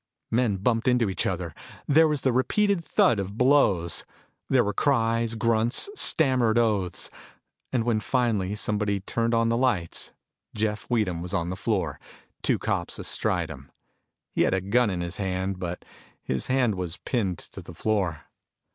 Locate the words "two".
12.41-12.57